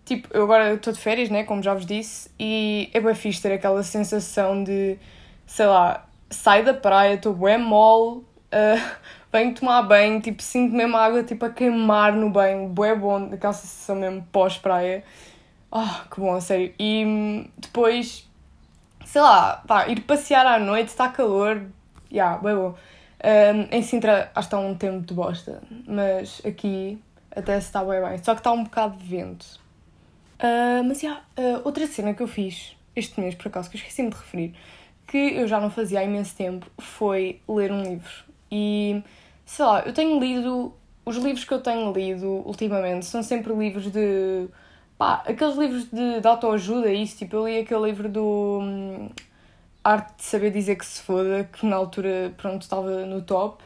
tipo, 0.05 0.29
eu 0.33 0.45
agora 0.45 0.75
estou 0.75 0.93
de 0.93 0.99
férias, 0.99 1.31
né, 1.31 1.45
como 1.45 1.63
já 1.63 1.75
vos 1.75 1.87
disse, 1.87 2.31
e 2.39 2.91
é 2.93 3.01
bem 3.01 3.15
fixe 3.15 3.43
ter 3.43 3.53
aquela 3.53 3.83
sensação 3.83 4.65
de, 4.65 4.99
sei 5.47 5.67
lá, 5.67 6.07
sai 6.31 6.63
da 6.65 6.75
praia, 6.75 7.15
estou 7.15 7.35
bem 7.35 7.59
mole, 7.59 8.19
uh, 8.21 8.91
venho 9.33 9.55
tomar 9.55 9.83
banho, 9.83 10.21
tipo, 10.21 10.43
sinto 10.43 10.75
mesmo 10.75 10.97
a 10.97 11.05
água 11.05 11.23
tipo 11.23 11.45
a 11.45 11.51
queimar 11.51 12.13
no 12.15 12.31
banho, 12.31 12.69
bué 12.69 12.95
bom, 12.95 13.31
aquela 13.33 13.53
sensação 13.53 13.97
mesmo 13.97 14.27
pós-praia. 14.33 15.05
Ah, 15.71 16.03
oh, 16.05 16.15
que 16.15 16.21
bom, 16.21 16.35
a 16.35 16.41
sério. 16.41 16.75
E 16.79 17.49
depois, 17.57 18.29
sei 19.07 19.23
lá, 19.23 19.63
pá, 19.67 19.89
ir 19.89 20.01
passear 20.03 20.47
à 20.47 20.59
noite, 20.59 20.89
está 20.89 21.09
calor, 21.09 21.63
já, 22.11 22.17
yeah, 22.17 22.39
bem 22.39 22.55
bom. 22.55 22.75
Um, 23.25 23.69
em 23.71 23.83
Sintra 23.83 24.33
acho 24.35 24.49
que 24.49 24.55
está 24.55 24.59
um 24.59 24.75
tempo 24.75 25.07
de 25.07 25.15
bosta, 25.15 25.63
mas 25.87 26.43
aqui 26.45 26.99
até 27.31 27.61
se 27.61 27.67
está 27.67 27.85
bem 27.85 28.03
bem. 28.03 28.19
Só 28.19 28.35
que 28.35 28.41
está 28.41 28.51
um 28.53 28.65
bocado 28.65 28.97
de 28.97 29.05
vento. 29.05 29.61
Uh, 30.41 30.83
mas, 30.85 31.01
yeah, 31.01 31.23
uh, 31.39 31.63
outra 31.65 31.87
cena 31.87 32.15
que 32.15 32.23
eu 32.23 32.27
fiz 32.27 32.77
este 32.97 33.21
mês, 33.21 33.37
por 33.37 33.47
acaso, 33.47 33.71
que 33.71 33.77
eu 33.77 33.79
esqueci-me 33.79 34.11
de 34.11 34.17
referir, 34.17 34.55
que 35.07 35.17
eu 35.17 35.47
já 35.47 35.61
não 35.61 35.71
fazia 35.71 36.01
há 36.01 36.05
imenso 36.05 36.35
tempo, 36.35 36.67
foi 36.79 37.41
ler 37.49 37.71
um 37.71 37.83
livro. 37.83 38.25
E, 38.51 39.03
sei 39.47 39.65
lá, 39.65 39.81
eu 39.81 39.93
tenho 39.93 40.19
lido... 40.19 40.75
Os 41.05 41.17
livros 41.17 41.45
que 41.45 41.53
eu 41.53 41.61
tenho 41.61 41.93
lido 41.93 42.27
ultimamente 42.47 43.07
são 43.07 43.23
sempre 43.23 43.53
livros 43.55 43.91
de... 43.91 44.49
Pá, 44.99 45.23
aqueles 45.27 45.57
livros 45.57 45.91
de, 45.91 46.21
de 46.21 46.27
autoajuda, 46.27 46.93
isso. 46.93 47.19
Tipo, 47.19 47.37
eu 47.37 47.47
li 47.47 47.59
aquele 47.61 47.85
livro 47.85 48.09
do... 48.09 48.61
Arte 49.85 50.17
de 50.17 50.23
Saber 50.25 50.51
Dizer 50.51 50.77
que 50.77 50.87
se 50.87 51.03
foda, 51.03 51.49
que 51.53 51.67
na 51.67 51.77
altura, 51.77 52.33
pronto, 52.37 52.63
estava 52.63 53.05
no 53.07 53.23
top, 53.23 53.63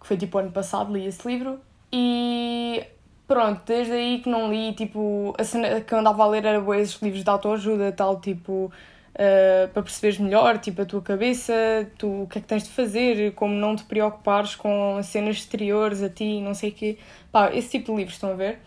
que 0.00 0.06
foi 0.06 0.16
tipo 0.16 0.38
ano 0.38 0.50
passado, 0.50 0.92
li 0.92 1.06
esse 1.06 1.26
livro, 1.26 1.60
e 1.92 2.84
pronto, 3.26 3.62
desde 3.66 3.92
aí 3.92 4.20
que 4.20 4.28
não 4.28 4.50
li, 4.52 4.72
tipo, 4.74 5.34
a 5.38 5.44
cena 5.44 5.80
que 5.80 5.92
eu 5.92 5.98
andava 5.98 6.22
a 6.22 6.26
ler 6.26 6.44
era 6.44 6.62
esses 6.78 7.00
livros 7.02 7.22
de 7.22 7.30
autoajuda, 7.30 7.92
tal, 7.92 8.20
tipo, 8.20 8.72
uh, 9.16 9.68
para 9.72 9.82
perceberes 9.82 10.18
melhor, 10.18 10.58
tipo, 10.58 10.82
a 10.82 10.84
tua 10.86 11.02
cabeça, 11.02 11.52
tu, 11.98 12.22
o 12.22 12.26
que 12.26 12.38
é 12.38 12.40
que 12.40 12.46
tens 12.46 12.64
de 12.64 12.70
fazer, 12.70 13.34
como 13.34 13.54
não 13.54 13.76
te 13.76 13.84
preocupares 13.84 14.54
com 14.54 15.00
cenas 15.02 15.36
exteriores 15.36 16.02
a 16.02 16.08
ti, 16.08 16.40
não 16.40 16.54
sei 16.54 16.70
o 16.70 16.72
quê. 16.72 16.98
Pá, 17.32 17.52
esse 17.54 17.70
tipo 17.70 17.92
de 17.92 17.98
livros, 17.98 18.14
estão 18.14 18.30
a 18.30 18.34
ver? 18.34 18.60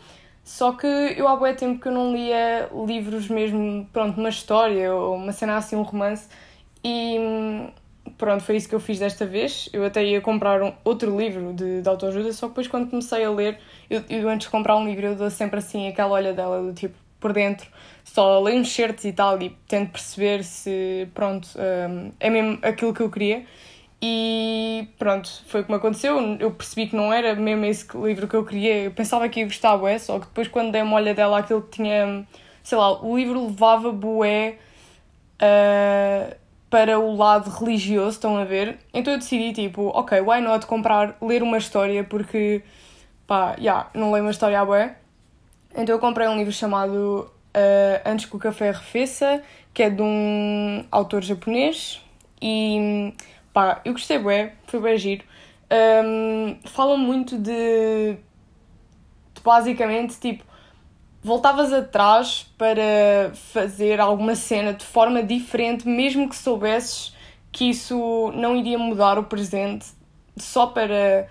Só 0.43 0.71
que 0.73 0.87
eu 0.87 1.27
há 1.27 1.35
bué 1.35 1.53
tempo 1.53 1.79
que 1.79 1.87
eu 1.87 1.91
não 1.91 2.11
lia 2.11 2.69
livros 2.87 3.27
mesmo, 3.27 3.87
pronto, 3.93 4.19
uma 4.19 4.29
história 4.29 4.93
ou 4.93 5.15
uma 5.15 5.31
cena 5.31 5.57
assim, 5.57 5.75
um 5.75 5.83
romance. 5.83 6.27
E 6.83 7.69
pronto, 8.17 8.43
foi 8.43 8.57
isso 8.57 8.67
que 8.69 8.75
eu 8.75 8.79
fiz 8.79 8.99
desta 8.99 9.25
vez. 9.25 9.69
Eu 9.73 9.85
até 9.85 10.03
ia 10.03 10.21
comprar 10.21 10.61
um, 10.61 10.73
outro 10.83 11.17
livro 11.17 11.53
de, 11.53 11.81
de 11.81 11.89
autoajuda, 11.89 12.31
só 12.33 12.47
que 12.47 12.51
depois 12.51 12.67
quando 12.67 12.89
comecei 12.89 13.23
a 13.23 13.31
ler, 13.31 13.59
eu, 13.89 14.03
eu 14.09 14.29
antes 14.29 14.47
de 14.47 14.51
comprar 14.51 14.75
um 14.77 14.85
livro, 14.85 15.07
eu 15.07 15.15
dou 15.15 15.29
sempre 15.29 15.59
assim 15.59 15.87
aquela 15.87 16.11
olha 16.11 16.33
dela, 16.33 16.61
do 16.61 16.73
tipo, 16.73 16.95
por 17.19 17.33
dentro, 17.33 17.67
só 18.03 18.39
leio 18.39 18.61
uns 18.61 18.71
certos 18.71 19.03
e 19.05 19.11
tal 19.11 19.41
e 19.41 19.49
tento 19.67 19.91
perceber 19.91 20.43
se, 20.43 21.07
pronto, 21.13 21.47
um, 21.57 22.11
é 22.19 22.29
mesmo 22.29 22.59
aquilo 22.61 22.93
que 22.93 23.01
eu 23.01 23.09
queria. 23.09 23.45
E 24.01 24.87
pronto, 24.97 25.29
foi 25.47 25.63
como 25.63 25.75
aconteceu. 25.77 26.17
Eu 26.39 26.51
percebi 26.51 26.87
que 26.87 26.95
não 26.95 27.11
era 27.11 27.35
mesmo 27.35 27.65
esse 27.65 27.85
livro 27.97 28.27
que 28.29 28.35
eu 28.35 28.45
queria. 28.45 28.83
Eu 28.83 28.91
pensava 28.91 29.27
que 29.27 29.41
ia 29.41 29.45
gostar 29.45 29.75
bué, 29.77 29.97
só 29.99 30.19
que 30.19 30.27
depois 30.27 30.47
quando 30.47 30.71
dei 30.71 30.81
uma 30.81 30.95
olha 30.95 31.13
dela, 31.13 31.39
aquilo 31.39 31.61
que 31.63 31.77
tinha, 31.77 32.25
sei 32.63 32.77
lá, 32.77 33.01
o 33.03 33.17
livro 33.17 33.47
levava 33.47 33.91
bué 33.91 34.57
uh, 35.41 36.35
para 36.69 36.99
o 36.99 37.15
lado 37.15 37.49
religioso, 37.49 38.11
estão 38.11 38.37
a 38.37 38.43
ver? 38.43 38.77
Então 38.93 39.13
eu 39.13 39.19
decidi, 39.19 39.53
tipo, 39.53 39.87
ok, 39.87 40.21
why 40.21 40.39
not 40.41 40.65
comprar, 40.65 41.17
ler 41.21 41.41
uma 41.41 41.57
história, 41.57 42.03
porque, 42.03 42.61
pá, 43.25 43.55
já, 43.57 43.61
yeah, 43.61 43.89
não 43.93 44.11
leio 44.11 44.23
uma 44.23 44.31
história 44.31 44.59
à 44.59 44.65
bué. 44.65 44.95
Então 45.75 45.95
eu 45.95 45.99
comprei 45.99 46.27
um 46.27 46.37
livro 46.37 46.53
chamado 46.53 47.31
uh, 47.55 48.01
Antes 48.05 48.25
que 48.25 48.35
o 48.35 48.39
Café 48.39 48.69
Arrefeça, 48.69 49.41
que 49.73 49.83
é 49.83 49.89
de 49.89 50.01
um 50.01 50.85
autor 50.91 51.23
japonês. 51.23 52.01
E 52.41 53.13
pá, 53.53 53.81
eu 53.83 53.93
gostei 53.93 54.19
bué, 54.19 54.53
foi 54.67 54.79
bem 54.79 54.97
giro. 54.97 55.23
Um, 55.71 56.57
falam 56.65 56.97
muito 56.97 57.37
de, 57.37 58.13
de 59.33 59.41
basicamente 59.43 60.19
tipo 60.19 60.43
voltavas 61.29 61.71
atrás 61.71 62.51
para 62.57 63.31
fazer 63.53 63.99
alguma 63.99 64.33
cena 64.33 64.73
de 64.73 64.83
forma 64.83 65.21
diferente, 65.21 65.87
mesmo 65.87 66.27
que 66.27 66.35
soubesses 66.35 67.15
que 67.51 67.69
isso 67.69 68.31
não 68.35 68.55
iria 68.55 68.79
mudar 68.79 69.19
o 69.19 69.23
presente, 69.23 69.85
só 70.35 70.65
para 70.65 71.27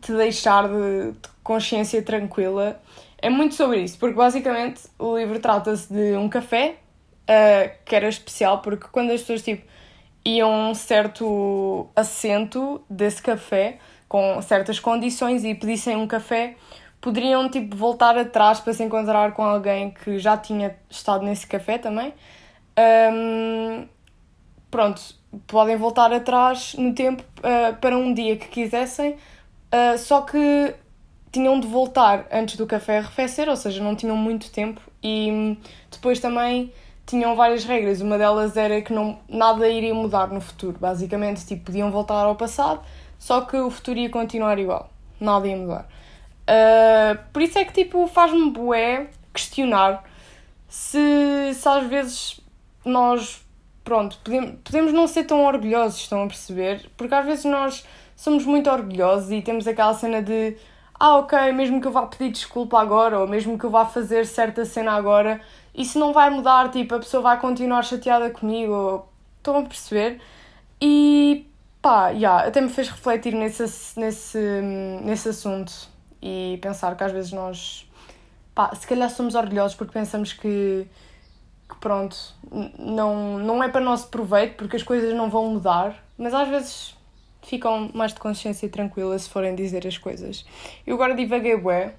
te 0.00 0.12
deixar 0.12 0.68
de, 0.68 1.12
de 1.12 1.28
consciência 1.44 2.02
tranquila. 2.02 2.80
É 3.18 3.30
muito 3.30 3.54
sobre 3.54 3.82
isso, 3.82 3.96
porque 3.98 4.16
basicamente 4.16 4.82
o 4.98 5.16
livro 5.16 5.38
trata-se 5.38 5.92
de 5.92 6.16
um 6.16 6.28
café 6.28 6.78
uh, 7.22 7.70
que 7.84 7.94
era 7.94 8.08
especial, 8.08 8.60
porque 8.60 8.88
quando 8.90 9.12
as 9.12 9.20
pessoas 9.20 9.42
tipo, 9.42 9.64
iam 10.24 10.52
a 10.52 10.70
um 10.70 10.74
certo 10.74 11.88
assento 11.94 12.82
desse 12.90 13.22
café, 13.22 13.78
com 14.08 14.42
certas 14.42 14.80
condições, 14.80 15.44
e 15.44 15.54
pedissem 15.54 15.96
um 15.96 16.06
café, 16.06 16.56
poderiam 17.06 17.48
tipo, 17.48 17.76
voltar 17.76 18.18
atrás 18.18 18.58
para 18.58 18.72
se 18.72 18.82
encontrar 18.82 19.30
com 19.30 19.44
alguém 19.44 19.92
que 19.92 20.18
já 20.18 20.36
tinha 20.36 20.76
estado 20.90 21.24
nesse 21.24 21.46
café 21.46 21.78
também. 21.78 22.12
Um, 22.76 23.86
pronto, 24.68 25.00
podem 25.46 25.76
voltar 25.76 26.12
atrás 26.12 26.74
no 26.74 26.92
tempo 26.92 27.22
uh, 27.38 27.76
para 27.76 27.96
um 27.96 28.12
dia 28.12 28.36
que 28.36 28.48
quisessem, 28.48 29.12
uh, 29.12 29.96
só 29.96 30.22
que 30.22 30.74
tinham 31.30 31.60
de 31.60 31.68
voltar 31.68 32.26
antes 32.32 32.56
do 32.56 32.66
café 32.66 32.98
arrefecer, 32.98 33.48
ou 33.48 33.54
seja, 33.54 33.80
não 33.80 33.94
tinham 33.94 34.16
muito 34.16 34.50
tempo 34.50 34.80
e 35.00 35.56
depois 35.88 36.18
também 36.18 36.72
tinham 37.06 37.36
várias 37.36 37.64
regras. 37.64 38.00
Uma 38.00 38.18
delas 38.18 38.56
era 38.56 38.82
que 38.82 38.92
não, 38.92 39.20
nada 39.28 39.68
iria 39.68 39.94
mudar 39.94 40.26
no 40.26 40.40
futuro. 40.40 40.76
Basicamente, 40.80 41.46
tipo, 41.46 41.66
podiam 41.66 41.88
voltar 41.92 42.24
ao 42.24 42.34
passado, 42.34 42.80
só 43.16 43.42
que 43.42 43.56
o 43.56 43.70
futuro 43.70 43.96
ia 43.96 44.10
continuar 44.10 44.58
igual. 44.58 44.90
Nada 45.20 45.46
ia 45.46 45.56
mudar. 45.56 45.86
Uh, 46.48 47.18
por 47.32 47.42
isso 47.42 47.58
é 47.58 47.64
que, 47.64 47.72
tipo, 47.72 48.06
faz-me 48.06 48.50
bué 48.50 49.08
questionar 49.32 50.04
se, 50.68 51.52
se 51.54 51.68
às 51.68 51.86
vezes 51.86 52.40
nós, 52.84 53.44
pronto, 53.82 54.18
podemos, 54.22 54.52
podemos 54.62 54.92
não 54.92 55.06
ser 55.06 55.24
tão 55.24 55.44
orgulhosos, 55.44 56.00
estão 56.00 56.22
a 56.22 56.26
perceber? 56.26 56.90
Porque 56.96 57.14
às 57.14 57.24
vezes 57.26 57.44
nós 57.44 57.84
somos 58.14 58.44
muito 58.44 58.70
orgulhosos 58.70 59.30
e 59.30 59.42
temos 59.42 59.66
aquela 59.66 59.94
cena 59.94 60.22
de 60.22 60.56
ah, 60.98 61.16
ok, 61.18 61.52
mesmo 61.52 61.80
que 61.80 61.86
eu 61.86 61.92
vá 61.92 62.06
pedir 62.06 62.30
desculpa 62.32 62.80
agora, 62.80 63.18
ou 63.18 63.26
mesmo 63.28 63.58
que 63.58 63.64
eu 63.64 63.70
vá 63.70 63.84
fazer 63.84 64.26
certa 64.26 64.64
cena 64.64 64.92
agora, 64.92 65.40
isso 65.74 65.98
não 65.98 66.12
vai 66.12 66.30
mudar, 66.30 66.70
tipo, 66.70 66.94
a 66.94 66.98
pessoa 66.98 67.22
vai 67.22 67.38
continuar 67.40 67.82
chateada 67.82 68.30
comigo, 68.30 69.06
estão 69.38 69.58
a 69.58 69.62
perceber? 69.62 70.20
E 70.80 71.46
pá, 71.82 72.10
yeah, 72.10 72.46
até 72.48 72.60
me 72.60 72.68
fez 72.70 72.88
refletir 72.88 73.34
nesse, 73.34 73.98
nesse, 73.98 74.38
nesse 75.02 75.28
assunto 75.28 75.95
e 76.22 76.58
pensar 76.62 76.96
que 76.96 77.04
às 77.04 77.12
vezes 77.12 77.32
nós, 77.32 77.88
pá, 78.54 78.74
se 78.74 78.86
calhar 78.86 79.10
somos 79.10 79.34
orgulhosos 79.34 79.76
porque 79.76 79.92
pensamos 79.92 80.32
que, 80.32 80.86
que 81.68 81.76
pronto, 81.80 82.16
não, 82.78 83.38
não 83.38 83.62
é 83.62 83.68
para 83.68 83.80
nosso 83.80 84.08
proveito 84.08 84.56
porque 84.56 84.76
as 84.76 84.82
coisas 84.82 85.14
não 85.14 85.30
vão 85.30 85.50
mudar, 85.50 86.02
mas 86.18 86.34
às 86.34 86.48
vezes 86.48 86.96
ficam 87.42 87.90
mais 87.94 88.12
de 88.12 88.20
consciência 88.20 88.68
tranquila 88.68 89.18
se 89.18 89.28
forem 89.28 89.54
dizer 89.54 89.86
as 89.86 89.96
coisas. 89.96 90.44
Eu 90.86 90.96
agora 90.96 91.14
divaguei 91.14 91.56
bué, 91.56 91.94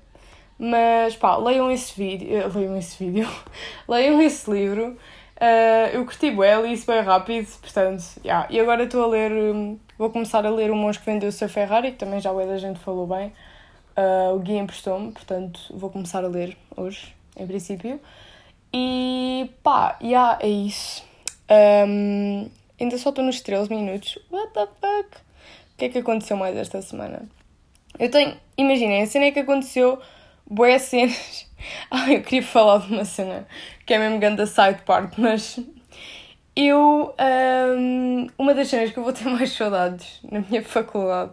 mas 0.60 1.16
pá, 1.16 1.38
leiam 1.38 1.72
esse 1.72 1.96
vídeo, 1.96 2.28
uh, 2.46 2.58
leiam 2.58 2.78
esse 2.78 3.04
vídeo, 3.04 3.30
leiam 3.88 4.22
esse 4.22 4.50
livro. 4.52 4.98
Uh, 5.40 5.94
eu 5.94 6.04
curti 6.04 6.32
bué, 6.32 6.60
li 6.62 6.74
isso 6.74 6.88
bem 6.88 7.02
rápido, 7.02 7.48
portanto, 7.62 8.04
yeah. 8.26 8.48
E 8.50 8.60
agora 8.60 8.84
estou 8.84 9.04
a 9.04 9.08
ler, 9.08 9.32
um, 9.32 9.80
vou 9.98 10.10
começar 10.10 10.46
a 10.46 10.50
ler 10.50 10.72
O 10.72 10.76
Monge 10.76 11.00
que 11.00 11.06
Vendeu 11.06 11.30
o 11.30 11.32
Seu 11.32 11.48
Ferrari, 11.48 11.92
que 11.92 11.98
também 11.98 12.20
já 12.20 12.32
o 12.32 12.46
da 12.46 12.58
gente 12.58 12.80
falou 12.80 13.08
bem. 13.08 13.32
Uh, 13.98 14.36
o 14.36 14.40
Gui 14.40 14.58
emprestou-me, 14.58 15.12
portanto, 15.12 15.60
vou 15.72 15.90
começar 15.90 16.24
a 16.24 16.28
ler 16.28 16.56
hoje, 16.76 17.16
em 17.36 17.48
princípio. 17.48 18.00
E 18.72 19.50
pá, 19.64 19.98
yeah, 20.02 20.38
é 20.40 20.48
isso. 20.48 21.04
Um, 21.50 22.48
ainda 22.80 22.98
só 22.98 23.10
estou 23.10 23.24
nos 23.24 23.42
13 23.42 23.70
minutos. 23.74 24.20
What 24.30 24.54
the 24.54 24.68
fuck? 24.80 25.18
O 25.18 25.78
que 25.78 25.86
é 25.86 25.90
que 25.90 25.98
aconteceu 25.98 26.38
mais 26.38 26.56
esta 26.56 26.82
semana? 26.82 27.28
Eu 27.98 28.12
tenho. 28.12 28.36
Imaginem, 28.58 29.02
a 29.02 29.08
cena 29.08 29.26
é 29.26 29.32
que 29.32 29.40
aconteceu 29.40 30.00
boas 30.46 30.82
cenas. 30.84 31.46
Ah, 31.90 32.14
eu 32.14 32.22
queria 32.22 32.44
falar 32.44 32.86
de 32.86 32.94
uma 32.94 33.04
cena 33.04 33.48
que 33.84 33.92
é 33.92 33.98
mesmo 33.98 34.20
grande 34.20 34.46
side 34.46 34.84
part, 34.86 35.20
mas 35.20 35.60
eu. 36.56 37.16
Um, 37.20 38.28
uma 38.38 38.54
das 38.54 38.68
cenas 38.68 38.92
que 38.92 39.00
eu 39.00 39.04
vou 39.04 39.12
ter 39.12 39.26
mais 39.28 39.52
saudades 39.52 40.20
na 40.32 40.42
minha 40.42 40.64
faculdade 40.64 41.32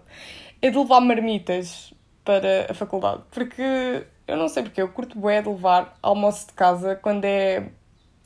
é 0.63 0.71
de 0.71 0.79
levar 0.79 1.01
marmitas 1.01 1.94
para 2.25 2.67
a 2.71 2.75
faculdade. 2.75 3.23
Porque 3.31 4.05
eu 4.27 4.37
não 4.37 4.49
sei 4.49 4.63
porque, 4.63 4.81
eu 4.81 4.89
curto 4.89 5.19
bué 5.19 5.43
de 5.43 5.49
levar 5.49 5.97
almoço 6.03 6.47
de 6.49 6.53
casa 6.55 6.97
quando 6.97 7.25
é 7.25 7.69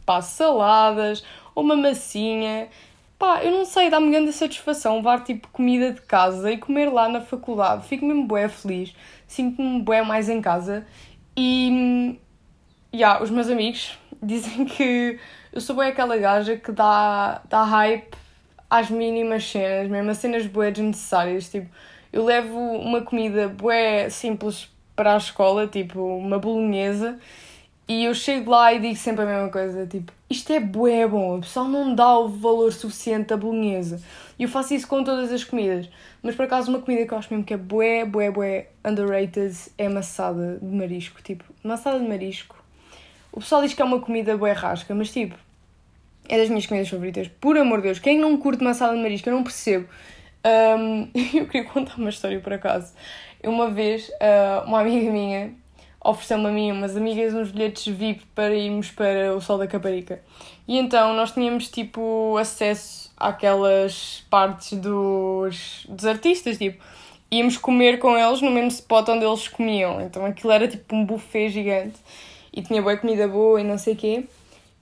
pá, 0.07 0.23
saladas 0.23 1.25
ou 1.55 1.63
uma 1.63 1.77
massinha 1.77 2.69
Pá, 3.19 3.43
eu 3.43 3.51
não 3.51 3.65
sei, 3.65 3.91
dá-me 3.91 4.13
grande 4.13 4.33
satisfação 4.33 4.97
levar 4.97 5.25
tipo 5.25 5.49
comida 5.49 5.93
de 5.93 6.01
casa 6.03 6.53
e 6.53 6.57
comer 6.57 6.87
lá 6.89 7.09
na 7.09 7.21
faculdade. 7.21 7.85
Fico 7.89 8.07
mesmo 8.07 8.25
bué 8.25 8.49
feliz, 8.49 8.95
sinto-me 9.27 9.83
bué 9.83 10.03
mais 10.03 10.29
em 10.29 10.41
casa 10.41 10.87
e. 11.37 12.17
Yeah, 12.95 13.23
os 13.23 13.31
meus 13.31 13.49
amigos 13.51 13.99
dizem 14.23 14.65
que 14.65 15.19
eu 15.53 15.61
sou 15.61 15.75
bué 15.75 15.89
aquela 15.89 16.17
gaja 16.17 16.57
que 16.57 16.71
dá, 16.71 17.43
dá 17.49 17.65
hype 17.65 18.17
às 18.71 18.89
mínimas 18.89 19.45
cenas, 19.51 19.91
mesmo 19.91 20.11
as 20.11 20.19
cenas 20.19 20.47
bué 20.47 20.71
desnecessárias. 20.71 21.51
Tipo, 21.51 21.69
eu 22.13 22.25
levo 22.25 22.59
uma 22.59 23.03
comida 23.03 23.49
bué 23.49 24.09
simples 24.11 24.69
para 24.95 25.15
a 25.15 25.17
escola, 25.17 25.67
tipo 25.67 26.01
uma 26.01 26.39
bolonhesa 26.39 27.19
e 27.89 28.05
eu 28.05 28.15
chego 28.15 28.51
lá 28.51 28.71
e 28.75 28.79
digo 28.79 28.97
sempre 28.97 29.23
a 29.23 29.27
mesma 29.27 29.49
coisa, 29.49 29.87
tipo, 29.87 30.13
isto 30.29 30.53
é 30.53 30.61
bué 30.61 31.09
bom, 31.09 31.39
o 31.39 31.41
pessoal 31.41 31.67
não 31.67 31.95
dá 31.95 32.19
o 32.19 32.29
valor 32.29 32.71
suficiente 32.71 33.33
à 33.33 33.37
bolonhesa. 33.37 33.99
E 34.39 34.43
eu 34.43 34.49
faço 34.49 34.75
isso 34.75 34.87
com 34.87 35.03
todas 35.03 35.33
as 35.33 35.43
comidas. 35.43 35.89
Mas 36.23 36.35
por 36.35 36.45
acaso 36.45 36.69
uma 36.69 36.81
comida 36.81 37.07
que 37.07 37.15
eu 37.15 37.17
acho 37.17 37.33
mesmo 37.33 37.47
que 37.47 37.55
é 37.55 37.57
bué, 37.57 38.05
bué, 38.05 38.31
bué 38.31 38.67
underrated 38.85 39.57
é 39.79 39.89
maçada 39.89 40.59
de 40.61 40.67
marisco. 40.67 41.23
Tipo, 41.23 41.45
maçada 41.65 41.99
de 41.99 42.07
marisco. 42.07 42.63
O 43.33 43.41
pessoal 43.41 43.63
diz 43.63 43.73
que 43.73 43.81
é 43.81 43.85
uma 43.87 44.01
comida 44.01 44.37
bué 44.37 44.53
rasca, 44.53 44.95
mas 44.95 45.11
tipo, 45.11 45.35
é 46.29 46.37
das 46.37 46.51
minhas 46.51 46.67
comidas 46.67 46.91
favoritas. 46.91 47.29
Por 47.41 47.57
amor 47.57 47.79
de 47.79 47.85
Deus, 47.85 47.99
quem 47.99 48.19
não 48.19 48.37
curte 48.37 48.63
maçada 48.63 48.95
de 48.95 49.01
marisco? 49.01 49.31
Eu 49.31 49.35
não 49.35 49.43
percebo. 49.43 49.89
Um, 50.45 51.09
eu 51.35 51.47
queria 51.47 51.65
contar 51.65 51.97
uma 51.97 52.11
história 52.11 52.41
por 52.41 52.53
acaso. 52.53 52.93
Uma 53.45 53.71
vez, 53.71 54.09
uh, 54.09 54.67
uma 54.67 54.81
amiga 54.81 55.11
minha 55.11 55.55
ofereceu-me 56.05 56.47
a 56.47 56.51
mim 56.51 56.73
umas 56.73 56.97
amigas 56.97 57.35
uns 57.35 57.51
bilhetes 57.51 57.87
VIP 57.87 58.25
para 58.35 58.55
irmos 58.55 58.91
para 58.91 59.35
o 59.35 59.41
Sol 59.41 59.59
da 59.59 59.67
Caparica. 59.67 60.23
E 60.67 60.79
então 60.79 61.15
nós 61.15 61.33
tínhamos 61.33 61.69
tipo 61.69 62.37
acesso 62.39 63.11
àquelas 63.17 64.25
partes 64.31 64.79
dos, 64.79 65.87
dos 65.89 66.07
artistas, 66.07 66.57
tipo, 66.57 66.83
íamos 67.31 67.57
comer 67.57 67.99
com 67.99 68.17
eles 68.17 68.41
no 68.41 68.51
mesmo 68.51 68.69
spot 68.69 69.09
onde 69.09 69.25
eles 69.25 69.49
comiam. 69.49 70.01
Então 70.01 70.25
aquilo 70.25 70.53
era 70.53 70.69
tipo 70.69 70.95
um 70.95 71.05
buffet 71.05 71.51
gigante 71.51 71.99
e 72.53 72.63
tinha 72.63 72.81
boa 72.81 72.97
comida 72.97 73.27
boa 73.27 73.61
e 73.61 73.65
não 73.65 73.77
sei 73.77 73.95
o 73.95 73.97
quê. 73.97 74.25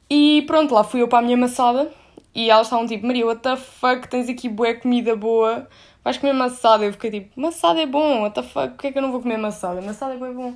E 0.09 0.45
pronto, 0.47 0.75
lá 0.75 0.85
fui 0.85 1.03
eu 1.03 1.09
para 1.09 1.19
a 1.19 1.23
minha 1.23 1.37
maçada 1.37 1.91
e 2.37 2.51
elas 2.51 2.67
estavam 2.67 2.87
tipo, 2.87 3.07
Maria, 3.07 3.25
what 3.25 3.41
the 3.41 3.57
fuck, 3.57 4.07
tens 4.09 4.29
aqui 4.29 4.47
bué 4.47 4.75
comida 4.75 5.17
boa, 5.17 5.67
vais 6.05 6.19
comer 6.19 6.35
maçada. 6.35 6.85
Eu 6.85 6.93
fiquei 6.93 7.11
tipo, 7.11 7.41
maçada 7.41 7.81
é 7.81 7.87
bom, 7.87 8.25
what 8.25 8.35
the 8.35 8.43
fuck, 8.43 8.75
porque 8.75 8.89
é 8.89 8.93
que 8.93 8.99
eu 8.99 9.03
não 9.03 9.11
vou 9.11 9.23
comer 9.23 9.39
maçada? 9.39 9.81
Maçada 9.81 10.13
é 10.13 10.19
bem 10.19 10.35
bom. 10.35 10.55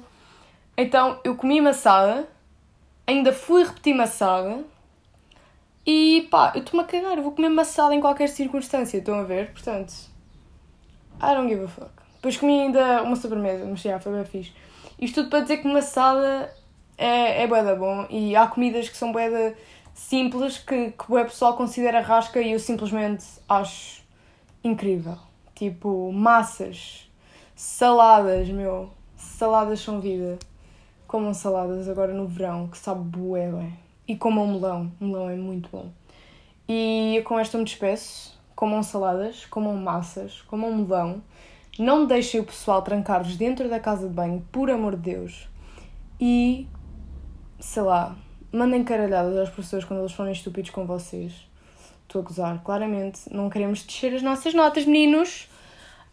Então 0.76 1.18
eu 1.25 1.34
comi 1.34 1.58
maçada, 1.58 2.28
ainda 3.06 3.32
fui 3.32 3.64
repetir 3.64 3.94
maçada 3.94 4.62
e 5.87 6.28
pá, 6.30 6.52
eu 6.54 6.60
estou-me 6.60 6.84
a 6.84 6.87
cagar, 6.87 7.16
eu 7.16 7.22
vou 7.22 7.32
comer 7.32 7.49
maçada 7.49 7.94
em 7.94 8.00
qualquer 8.00 8.28
circunstância, 8.28 8.99
estão 8.99 9.18
a 9.18 9.22
ver? 9.22 9.50
Portanto, 9.50 9.94
I 11.16 11.34
don't 11.34 11.49
give 11.49 11.64
a 11.64 11.68
fuck. 11.68 11.90
Depois 12.16 12.37
comi 12.37 12.60
ainda 12.60 13.02
uma 13.02 13.16
sobremesa, 13.16 13.64
mas 13.64 13.80
já, 13.80 13.99
foi 13.99 14.12
bem 14.12 14.25
fixe. 14.26 14.52
Isto 15.00 15.22
tudo 15.22 15.30
para 15.30 15.40
dizer 15.40 15.56
que 15.56 15.66
maçada 15.66 16.54
é, 16.99 17.44
é 17.44 17.46
bué 17.46 17.75
bom 17.75 18.06
e 18.10 18.37
há 18.37 18.46
comidas 18.46 18.87
que 18.87 18.96
são 18.99 19.12
bué 19.12 19.54
simples 20.00 20.59
que, 20.59 20.92
que 20.92 21.04
o 21.12 21.25
pessoal 21.25 21.57
considera 21.57 22.00
rasca 22.00 22.40
e 22.40 22.52
eu 22.52 22.59
simplesmente 22.59 23.25
acho 23.49 24.02
incrível. 24.64 25.16
Tipo, 25.54 26.11
massas, 26.11 27.09
saladas, 27.54 28.49
meu. 28.49 28.90
Saladas 29.16 29.80
são 29.80 30.00
vida. 30.00 30.38
Comam 31.07 31.35
saladas 31.35 31.88
agora 31.88 32.14
no 32.14 32.26
verão, 32.26 32.66
que 32.66 32.78
sabe 32.78 33.04
bué 33.04 33.52
bem. 33.52 33.78
E 34.09 34.16
comam 34.16 34.47
melão. 34.47 34.90
Melão 34.99 35.28
é 35.28 35.37
muito 35.37 35.69
bom. 35.71 35.90
E 36.66 37.23
com 37.26 37.38
esta 37.38 37.59
me 37.59 37.64
despeço. 37.64 38.40
Comam 38.57 38.83
saladas, 38.83 39.45
comam 39.47 39.76
massas, 39.76 40.40
comam 40.42 40.75
melão. 40.75 41.23
Não 41.78 42.07
deixem 42.07 42.40
o 42.40 42.45
pessoal 42.45 42.83
trancar-vos 42.83 43.37
dentro 43.37 43.69
da 43.69 43.78
casa 43.78 44.09
de 44.09 44.14
banho, 44.14 44.47
por 44.50 44.71
amor 44.71 44.97
de 44.97 45.12
Deus. 45.12 45.49
E, 46.19 46.66
sei 47.59 47.83
lá, 47.83 48.16
mandem 48.52 48.85
caralhadas 48.85 49.37
às 49.37 49.49
professores 49.49 49.85
quando 49.85 50.00
eles 50.00 50.12
forem 50.12 50.33
estúpidos 50.33 50.71
com 50.71 50.87
vocês. 50.87 51.33
Estou 52.02 52.23
a 52.23 52.25
gozar, 52.25 52.62
claramente. 52.62 53.21
Não 53.30 53.49
queremos 53.49 53.83
descer 53.85 54.14
as 54.14 54.23
nossas 54.23 54.52
notas, 54.52 54.85
meninos. 54.85 55.49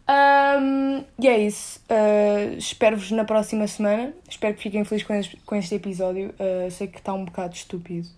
Um, 0.08 1.04
e 1.18 1.28
é 1.28 1.38
isso. 1.38 1.80
Uh, 1.90 2.56
Espero-vos 2.56 3.10
na 3.10 3.24
próxima 3.24 3.66
semana. 3.66 4.14
Espero 4.28 4.54
que 4.54 4.62
fiquem 4.62 4.84
felizes 4.84 5.06
com 5.06 5.14
este, 5.14 5.36
com 5.38 5.56
este 5.56 5.74
episódio. 5.74 6.34
Uh, 6.38 6.70
sei 6.70 6.86
que 6.86 6.98
está 6.98 7.12
um 7.12 7.24
bocado 7.24 7.54
estúpido. 7.54 8.08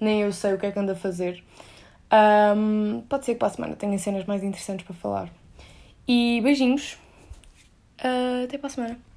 Nem 0.00 0.22
eu 0.22 0.32
sei 0.32 0.54
o 0.54 0.58
que 0.58 0.66
é 0.66 0.72
que 0.72 0.78
ando 0.78 0.92
a 0.92 0.96
fazer. 0.96 1.42
Um, 2.12 3.02
pode 3.08 3.24
ser 3.24 3.34
que 3.34 3.38
para 3.38 3.48
a 3.48 3.52
semana 3.52 3.76
tenha 3.76 3.98
cenas 3.98 4.24
mais 4.26 4.42
interessantes 4.42 4.84
para 4.84 4.94
falar. 4.96 5.30
E 6.08 6.40
beijinhos. 6.42 6.98
Uh, 8.02 8.44
até 8.44 8.58
para 8.58 8.66
a 8.66 8.70
semana. 8.70 9.09